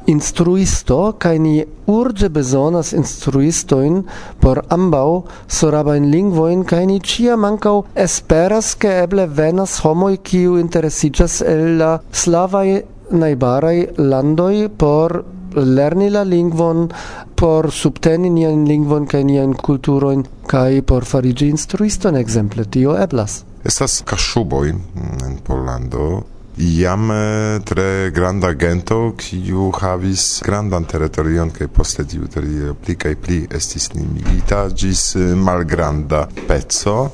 instruisto 0.05 1.15
kai 1.17 1.39
ni 1.39 1.63
urge 1.87 2.29
bezonas 2.29 2.93
instruistoin 2.93 4.03
por 4.39 4.61
ambau 4.69 5.23
sorabain 5.47 6.09
lingvoin, 6.11 6.63
kai 6.63 6.85
ni 6.85 6.99
ĉiam 6.99 7.45
ankaŭ 7.45 7.75
esperas 8.07 8.75
che 8.75 8.91
eble 9.03 9.27
venas 9.27 9.79
homoj 9.85 10.17
kiu 10.23 10.57
interesigas 10.61 11.41
el 11.41 11.77
la 11.81 11.93
slavaj 12.11 12.67
najbaraj 13.11 13.77
landoj 13.97 14.69
por 14.77 15.23
lerni 15.55 16.09
la 16.09 16.23
lingvon 16.23 16.89
por 17.35 17.71
subteni 17.71 18.29
nian 18.29 18.65
lingvon 18.67 19.07
kaj 19.07 19.23
nian 19.23 19.53
kulturojn 19.53 20.23
kaj 20.47 20.81
por 20.81 21.05
fariĝi 21.05 21.49
instruiston 21.49 22.15
ekzemple 22.15 22.65
tio 22.65 22.95
eblas. 23.07 23.43
Estas 23.65 24.01
kaŝuboj 24.05 24.69
en 24.69 25.37
Pollando. 25.43 26.23
Iam 26.57 27.11
eh, 27.11 27.59
tre 27.67 28.11
granda 28.15 28.53
gento 28.53 29.13
kiu 29.19 29.71
havis 29.75 30.39
grandan 30.45 30.85
teritorion 30.87 31.49
kaj 31.51 31.67
poste 31.67 32.05
tiu 32.07 32.29
teritorio 32.31 32.75
pli 32.79 32.95
kaj 32.95 33.15
pli 33.15 33.39
estis 33.57 33.89
limigita 33.95 34.61
ĝis 34.69 35.01
eh, 35.19 35.33
malgranda 35.35 36.21
peco. 36.47 37.09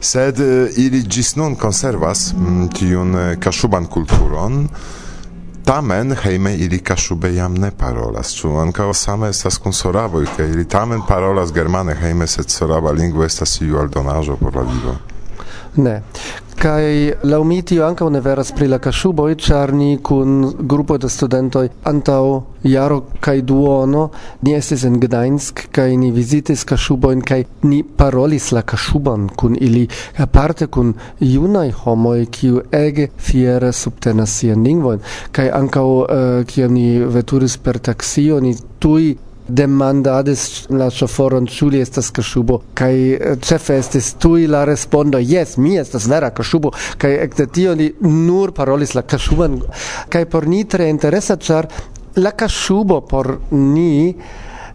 Sed 0.00 0.40
eh, 0.44 0.76
ili 0.84 1.00
ĝis 1.08 1.32
nun 1.40 1.56
konservas 1.56 2.34
mm, 2.36 2.68
tiun 2.76 3.16
kaŝuban 3.40 3.88
kulturon. 3.88 4.66
Tamen 5.64 6.12
heime 6.22 6.56
ili 6.56 6.78
kaszube 6.78 7.34
jam 7.34 7.54
ne 7.54 7.70
parolas, 7.70 8.34
ĉu 8.36 8.50
anka 8.60 8.92
same 8.92 9.30
estas 9.32 9.56
kun 9.58 9.72
soraboj, 9.72 10.26
ili 10.38 10.68
tamen 10.68 11.00
parolas 11.08 11.52
germane 11.52 11.94
heime, 11.94 12.26
sed 12.26 12.52
soraba 12.52 12.92
lingvo 12.92 13.24
estas 13.24 13.60
iu 13.60 13.78
aldonaĵo 13.80 14.36
por 14.36 14.56
la 14.56 14.62
vivo. 14.62 14.96
Ne. 15.76 16.02
Kai 16.54 17.12
la 17.22 17.38
tio 17.66 17.84
ankaŭ 17.84 18.08
ne 18.08 18.20
vera 18.20 18.42
pri 18.56 18.68
la 18.68 18.78
kaŝuboj, 18.78 19.34
ĉar 19.34 19.72
kun 20.02 20.52
grupo 20.60 20.96
de 20.98 21.08
studentoj 21.08 21.68
antau 21.84 22.44
jaro 22.62 23.02
kaj 23.20 23.42
duono 23.42 24.10
ni 24.42 24.54
estis 24.54 24.84
en 24.84 25.00
Gdańsk 25.00 25.66
kaj 25.72 25.96
ni 25.96 26.10
vizitis 26.10 26.64
kaŝubojn 26.64 27.20
kaj 27.20 27.44
ni 27.62 27.82
parolis 27.82 28.52
la 28.52 28.62
kaŝuban 28.62 29.28
kun 29.36 29.56
ili, 29.60 29.88
aparte 30.16 30.66
kun 30.66 30.94
junaj 31.20 31.70
homoj, 31.82 32.26
kiu 32.30 32.62
ege 32.72 33.10
fiere 33.18 33.72
subtenas 33.72 34.38
sian 34.38 34.64
lingvon 34.64 35.00
Kaj 35.32 35.50
ankaŭ 35.50 35.86
uh, 35.86 36.08
kiam 36.46 36.72
ni 36.72 36.98
veturis 36.98 37.56
per 37.56 37.78
taksio, 37.78 38.40
ni 38.40 38.54
tuj 38.78 39.16
demandadis 39.48 40.66
la 40.70 40.88
soforon 40.90 41.46
ĉu 41.46 41.68
li 41.72 41.80
estas 41.84 42.10
kaŝubo 42.16 42.60
kaj 42.74 42.94
eh, 42.94 43.34
ĉefe 43.44 43.78
estis 43.82 44.14
tuj 44.22 44.46
la 44.48 44.64
respondo 44.64 45.18
jes 45.20 45.56
mi 45.56 45.76
estas 45.80 46.08
vera 46.08 46.30
kaŝubo 46.30 46.72
kaj 46.98 47.12
ekde 47.26 47.46
tio 47.46 47.74
li 47.74 47.90
nur 48.00 48.54
parolis 48.56 48.94
la 48.94 49.02
kaŝuban 49.02 49.60
kaj 50.08 50.24
por 50.32 50.48
ni 50.48 50.64
tre 50.64 50.88
interesa 50.88 51.36
ĉar 51.36 51.68
la 52.16 52.30
kaŝubo 52.30 53.00
por 53.10 53.36
ni 53.50 54.14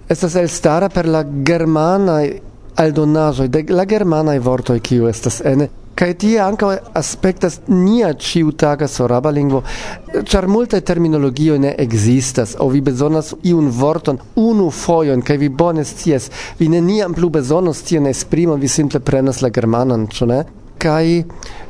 estas 0.10 0.36
elstara 0.36 0.90
per 0.90 1.08
la 1.08 1.24
germana 1.24 2.22
aldonazo 2.80 3.48
de 3.48 3.66
la 3.70 3.86
germanaj 3.86 4.40
vortoj 4.40 4.80
kiu 4.80 5.08
estas 5.08 5.42
ene 5.46 5.68
kai 6.00 6.14
ti 6.16 6.38
anche 6.40 6.78
aspektas 6.94 7.60
nia 7.68 8.14
ĉiutaga 8.14 8.88
soraba 8.88 9.34
lingvo, 9.36 9.64
char 10.24 10.48
multe 10.48 10.80
terminologio 10.82 11.58
ne 11.60 11.74
existas 11.78 12.56
o 12.60 12.70
vi 12.72 12.80
bezonas 12.82 13.34
iun 13.44 13.68
vorton 13.82 14.20
unu 14.36 14.70
foion 14.72 15.22
kai 15.22 15.38
vi 15.38 15.50
bones 15.50 15.92
ties 16.00 16.30
vi 16.60 16.70
neniam 16.72 17.14
plu 17.14 17.30
bezonos 17.30 17.84
tion 17.84 18.08
esprimon, 18.08 18.60
vi 18.60 18.68
simple 18.68 19.00
prenas 19.00 19.42
la 19.42 19.50
germanan, 19.50 20.08
ĉu 20.08 20.30
ne? 20.32 20.44
kai 20.80 21.26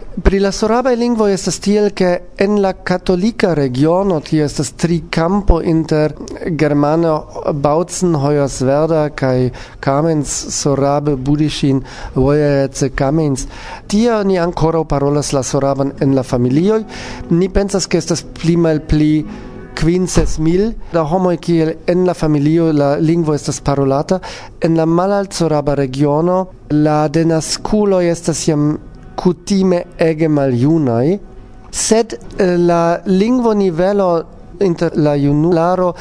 Pri 0.09 0.39
la 0.41 0.49
sorabai 0.51 0.95
lingvo 0.97 1.27
estas 1.29 1.59
tiel 1.61 1.91
ke 1.93 2.07
en 2.41 2.55
la 2.63 2.71
katolika 2.73 3.51
regiono 3.53 4.17
tie 4.25 4.41
estas 4.41 4.71
tri 4.73 5.03
campo 5.13 5.59
inter 5.61 6.15
germano 6.57 7.13
Bautzen, 7.53 8.15
Hoyerswerda 8.17 9.03
kaj 9.13 9.51
Kamenz, 9.79 10.33
Sorabe, 10.55 11.13
Budišin, 11.15 11.83
Vojerce, 12.15 12.89
Kamenz. 12.89 13.45
Tie 13.87 14.17
ni 14.25 14.39
ankoraŭ 14.41 14.83
parolas 14.89 15.29
la 15.31 15.43
soraban 15.43 15.93
en 16.01 16.17
la 16.17 16.23
familioj. 16.23 16.81
Ni 17.29 17.49
pensas 17.49 17.85
ke 17.85 18.01
estas 18.01 18.25
pli 18.41 18.57
malpli 18.57 19.13
quinces 19.79 20.39
mil 20.39 20.73
da 20.91 21.05
homo 21.05 21.29
kiel 21.37 21.75
en 21.87 22.05
la 22.05 22.13
familio 22.13 22.73
la 22.73 22.95
lingvo 22.97 23.33
estas 23.33 23.61
parolata 23.61 24.19
en 24.59 24.75
la 24.75 24.85
malalcoraba 24.85 25.75
regiono 25.75 26.47
la 26.69 27.07
denasculo 27.07 28.01
estas 28.01 28.45
jam 28.47 28.77
cutime 29.19 29.83
ege 29.97 30.27
maliunai, 30.31 31.19
sed 31.71 32.15
eh, 32.15 32.55
la 32.57 32.99
lingvonivelo 33.05 34.09
inter 34.63 34.95
la 34.95 35.15
junularo 35.15 35.93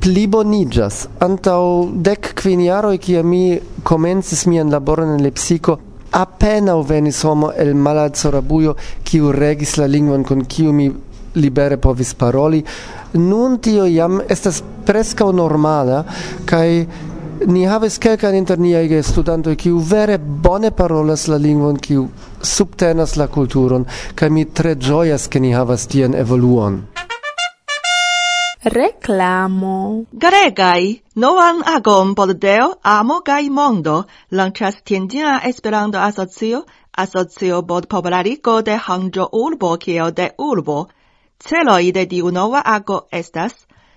plibonigas. 0.00 1.06
Antau 1.20 1.90
dec 1.92 2.32
quin 2.40 2.64
jaroj, 2.64 2.96
cia 3.04 3.22
mi 3.22 3.60
komencis 3.84 4.46
mian 4.48 4.72
laboron 4.72 5.14
in 5.18 5.24
lepsico, 5.24 5.78
appena 6.10 6.74
venis 6.82 7.22
homo 7.24 7.52
el 7.52 7.74
Malazarabujo, 7.74 8.74
kiu 9.04 9.32
regis 9.32 9.76
la 9.76 9.86
lingvon, 9.86 10.24
con 10.24 10.44
kiu 10.44 10.72
mi 10.72 10.90
libere 11.34 11.76
povis 11.76 12.14
paroli. 12.14 12.64
Nun 13.12 13.58
tio 13.60 13.86
jam 13.86 14.20
estas 14.28 14.62
preskaŭ 14.86 15.30
normala 15.34 16.04
kai 16.46 16.86
ni 17.46 17.64
havis 17.64 17.98
kelkajn 17.98 18.36
inter 18.36 18.58
niaj 18.58 19.02
studantoj, 19.06 19.56
kiu 19.56 19.78
vere 19.78 20.18
bone 20.18 20.70
parolas 20.70 21.28
la 21.28 21.38
lingvon, 21.38 21.76
kiu 21.76 22.08
subtenas 22.42 23.16
la 23.16 23.26
kulturon 23.26 23.84
kaj 24.14 24.30
mi 24.30 24.44
tre 24.44 24.74
ĝojas 24.74 25.28
ke 25.28 25.40
ni 25.40 25.52
havas 25.52 25.86
tian 25.86 26.14
evoluon. 26.14 26.82
Reklamo. 28.62 30.04
Garegai, 30.12 31.00
novan 31.14 31.62
agon 31.66 32.14
por 32.14 32.34
Deo, 32.34 32.74
amo 32.82 33.20
gai 33.24 33.48
mondo, 33.48 34.04
lanchas 34.30 34.82
tiendina 34.84 35.40
esperando 35.44 35.98
Asocio, 35.98 36.64
asocio 36.92 37.62
bod 37.62 37.86
popularigo 37.86 38.60
de 38.62 38.76
Hangzhou 38.76 39.28
urbo 39.32 39.76
kiel 39.78 40.12
de 40.12 40.30
urbo. 40.38 40.88
Celoi 41.38 41.92
de 41.92 42.04
diu 42.04 42.30
nova 42.30 42.60
ago 42.64 43.06
estas 43.10 43.54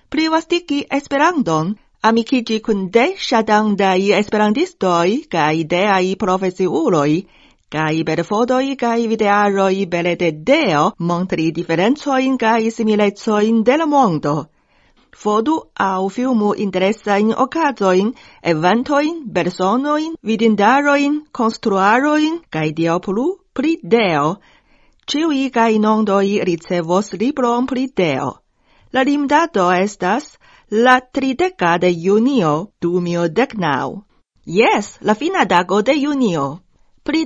privastiki 0.10 0.86
esperandon, 0.89 1.75
amikiĝi 2.01 2.62
kun 2.62 2.89
de 2.89 3.06
ŝatandaj 3.17 3.99
esperantistoj 4.19 5.10
kaj 5.29 6.15
profesi 6.17 6.67
uloi, 6.67 7.25
kai 7.73 8.03
belfodoi 8.07 8.75
kai 8.77 9.07
videaroi 9.12 9.86
bele 9.93 10.15
de 10.15 10.29
Deo 10.49 10.83
montri 11.09 11.51
differenzoin 11.51 12.38
kai 12.38 12.69
similezoin 12.69 13.47
in 13.49 13.63
del 13.63 13.86
mondo. 13.88 14.33
Fodu 15.21 15.55
au 15.79 16.09
filmu 16.09 16.53
interesain 16.65 17.33
ocasoin, 17.45 18.13
eventoin, 18.51 19.15
personoin, 19.33 20.13
vidindaroin, 20.23 21.21
construaroin, 21.31 22.41
kai 22.49 22.71
diopolu 22.77 23.25
pri 23.53 23.77
Deo. 23.81 24.38
Ciui 25.07 25.49
kai 25.49 25.79
nondoi 25.79 26.41
ricevos 26.45 27.13
libron 27.13 27.65
pri 27.65 27.88
Deo. 27.97 28.29
La 28.93 29.01
limdato 29.01 29.71
estas 29.71 30.38
la 30.69 30.99
trideca 30.99 31.77
de 31.77 31.89
junio, 32.05 32.69
du 32.81 32.99
mio 33.01 33.27
decnau. 33.29 34.03
Yes, 34.45 34.97
la 35.01 35.13
fina 35.15 35.45
dago 35.45 35.81
de 35.81 35.93
junio. 36.05 36.63
Pri 37.04 37.26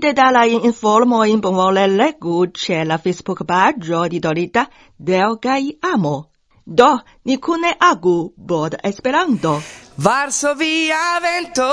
informo 0.65 1.23
in 1.23 1.39
bonvole 1.39 1.85
legu 1.87 2.47
ĉe 2.49 2.83
la 2.83 2.97
Facebook 2.97 3.43
pagio 3.45 4.07
di 4.07 4.17
Dorita 4.17 4.63
Deo 4.97 5.35
Gai 5.37 5.77
Amo. 5.81 6.31
Do, 6.65 6.99
ni 7.25 7.37
cune 7.37 7.75
agu 7.77 8.33
bod 8.35 8.75
Esperanto. 8.81 9.61
Varsovia 9.97 11.19
vento, 11.21 11.69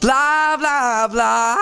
bla 0.00 0.56
bla 0.56 1.08
bla. 1.12 1.56